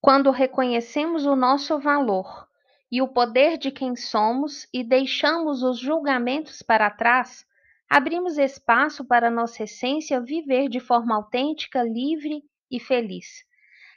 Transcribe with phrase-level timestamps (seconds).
[0.00, 2.48] Quando reconhecemos o nosso valor
[2.90, 7.44] e o poder de quem somos e deixamos os julgamentos para trás,
[7.88, 13.44] abrimos espaço para nossa essência viver de forma autêntica, livre e feliz.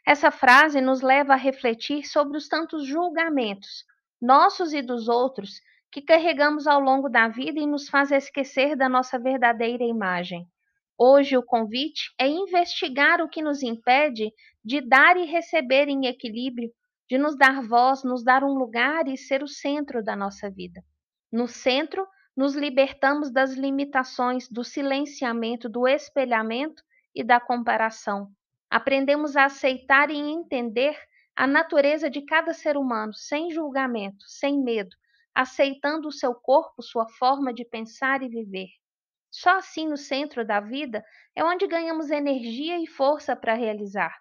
[0.05, 3.85] Essa frase nos leva a refletir sobre os tantos julgamentos,
[4.21, 8.89] nossos e dos outros, que carregamos ao longo da vida e nos faz esquecer da
[8.89, 10.45] nossa verdadeira imagem.
[10.97, 14.31] Hoje, o convite é investigar o que nos impede
[14.63, 16.71] de dar e receber em equilíbrio,
[17.09, 20.83] de nos dar voz, nos dar um lugar e ser o centro da nossa vida.
[21.31, 26.83] No centro, nos libertamos das limitações, do silenciamento, do espelhamento
[27.13, 28.31] e da comparação.
[28.69, 30.97] Aprendemos a aceitar e entender
[31.35, 34.95] a natureza de cada ser humano, sem julgamento, sem medo,
[35.33, 38.69] aceitando o seu corpo, sua forma de pensar e viver.
[39.35, 41.03] Só assim, no centro da vida,
[41.35, 44.15] é onde ganhamos energia e força para realizar.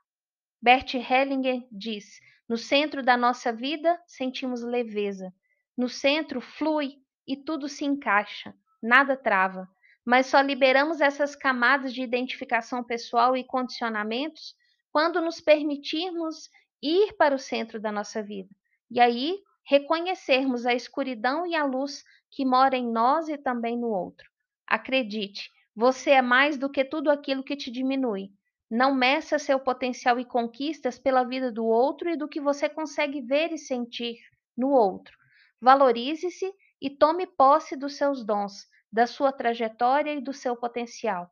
[0.61, 5.30] Bert Hellinger diz: no centro da nossa vida, sentimos leveza.
[5.77, 6.95] No centro, flui
[7.29, 9.69] e tudo se encaixa, nada trava.
[10.02, 14.54] Mas só liberamos essas camadas de identificação pessoal e condicionamentos
[14.91, 16.49] quando nos permitirmos
[16.82, 18.49] ir para o centro da nossa vida.
[18.91, 23.88] E aí, reconhecermos a escuridão e a luz que mora em nós e também no
[23.88, 24.32] outro.
[24.73, 28.30] Acredite, você é mais do que tudo aquilo que te diminui.
[28.70, 33.20] Não meça seu potencial e conquistas pela vida do outro e do que você consegue
[33.20, 34.16] ver e sentir
[34.56, 35.14] no outro.
[35.60, 41.30] Valorize-se e tome posse dos seus dons, da sua trajetória e do seu potencial.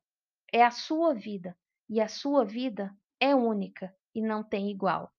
[0.52, 1.56] É a sua vida
[1.88, 5.10] e a sua vida é única e não tem igual.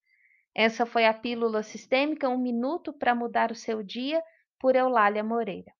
[0.53, 4.21] Essa foi a Pílula Sistêmica Um Minuto para Mudar o Seu Dia,
[4.59, 5.73] por Eulália Moreira.